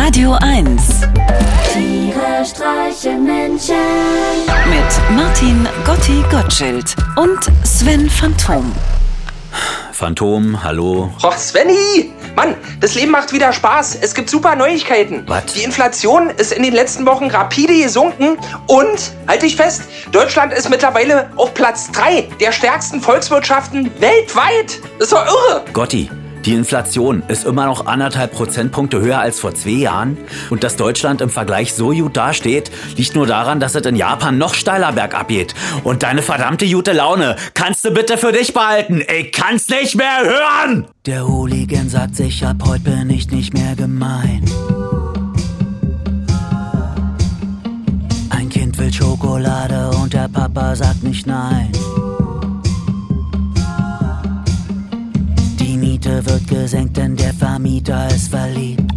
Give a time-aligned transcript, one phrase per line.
[0.00, 1.00] Radio 1
[1.72, 3.74] Tiere streichen Menschen.
[4.70, 8.72] mit Martin Gotti Gottschild und Sven Phantom.
[9.92, 11.10] Phantom, hallo.
[11.24, 12.12] Och, Svenny!
[12.36, 13.98] Mann, das Leben macht wieder Spaß.
[14.00, 15.24] Es gibt super Neuigkeiten.
[15.26, 15.46] Was?
[15.46, 18.38] Die Inflation ist in den letzten Wochen rapide gesunken
[18.68, 24.80] und, halt dich fest, Deutschland ist mittlerweile auf Platz 3 der stärksten Volkswirtschaften weltweit.
[25.00, 25.64] Das ist doch irre.
[25.72, 26.08] Gotti,
[26.48, 30.16] die Inflation ist immer noch anderthalb Prozentpunkte höher als vor zwei Jahren.
[30.48, 34.38] Und dass Deutschland im Vergleich so gut dasteht, liegt nur daran, dass es in Japan
[34.38, 35.54] noch steiler bergab geht.
[35.84, 39.02] Und deine verdammte gute Laune kannst du bitte für dich behalten.
[39.14, 40.86] Ich kann's nicht mehr hören!
[41.04, 44.42] Der Hooligan sagt sich, ab heute bin ich nicht mehr gemein.
[48.30, 51.72] Ein Kind will Schokolade und der Papa sagt nicht nein.
[56.70, 58.92] Gesenkt, denn der Vermieter ist verliebt.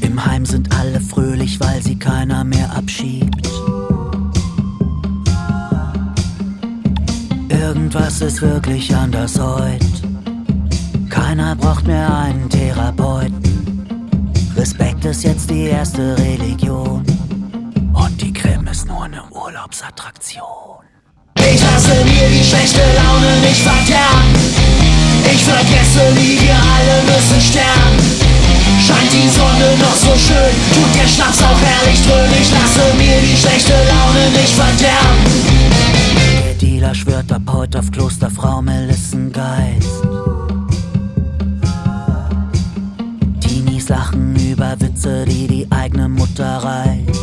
[0.00, 3.46] Im Heim sind alle fröhlich, weil sie keiner mehr abschiebt.
[7.50, 9.84] Irgendwas ist wirklich anders heute.
[11.10, 13.84] Keiner braucht mehr einen Therapeuten.
[14.56, 17.04] Respekt ist jetzt die erste Religion.
[17.92, 20.64] Und die Creme ist nur eine Urlaubsattraktion.
[29.74, 32.32] Sonne noch so schön, tut der Schnaps auch herrlich dröhnen.
[32.40, 35.24] Ich lasse mir die schlechte Laune nicht verderben.
[36.44, 40.02] Der Dealer schwört ab heute auf Klosterfrau Melissengeist.
[43.40, 47.20] Teenies lachen über Witze, die die eigene Mutter reißt.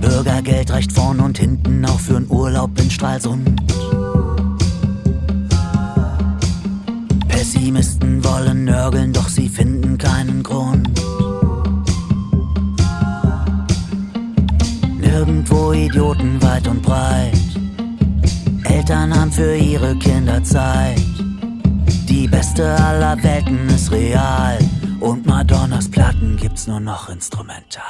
[0.00, 3.48] Bürgergeld reicht vorn und hinten auch für einen Urlaub in Stralsund.
[9.58, 10.88] Finden keinen Grund.
[15.00, 17.32] Nirgendwo Idioten weit und breit.
[18.62, 21.02] Eltern haben für ihre Kinder Zeit.
[22.08, 24.58] Die beste aller Welten ist real.
[25.00, 27.82] Und Madonnas Platten gibt's nur noch instrumental.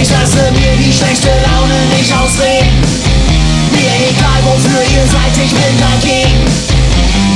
[0.00, 2.78] Ich lasse mir die schlechte Laune nicht ausreden.
[3.72, 6.74] Mir egal wofür ihr seid, ich bin dagegen.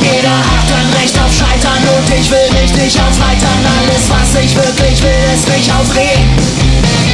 [0.03, 3.65] Jeder hat ein Recht auf Scheitern und ich will mich nicht aufheitern.
[3.81, 6.29] Alles, was ich wirklich will, ist mich aufregen.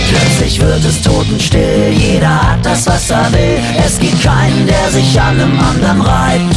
[0.09, 3.59] Plötzlich wird es totenstill, jeder hat das, was er will.
[3.85, 6.57] Es gibt keinen, der sich an einem anderen reibt.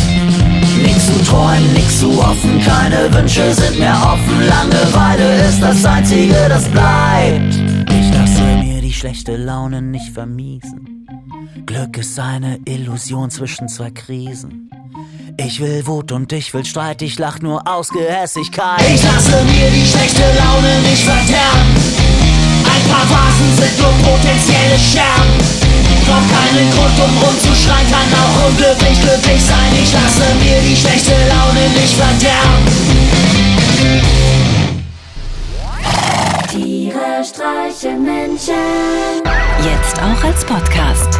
[0.83, 4.47] Nix zu träumen, nix zu hoffen, keine Wünsche sind mehr offen.
[4.47, 7.55] Langeweile ist das Einzige, das bleibt.
[7.89, 11.07] Ich lasse mir die schlechte Laune nicht vermiesen.
[11.65, 14.69] Glück ist eine Illusion zwischen zwei Krisen.
[15.39, 18.81] Ich will Wut und ich will Streit, ich lach nur aus Gehässigkeit.
[18.81, 21.75] Ich lasse mir die schlechte Laune nicht verderben.
[22.65, 25.37] Ein paar Vasen sind nur potenzielle Scherben.
[26.07, 29.71] Brauch keinen Grund, um rumzuschreien, kann auch unglücklich glücklich sein.
[29.79, 32.65] Ich lasse mir die schlechte Laune nicht verderben.
[36.49, 39.21] Tiere streichen Menschen.
[39.63, 41.19] Jetzt auch als Podcast.